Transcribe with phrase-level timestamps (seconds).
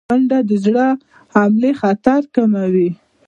[0.09, 0.99] منډه د زړه د
[1.33, 2.89] حملې خطر کموي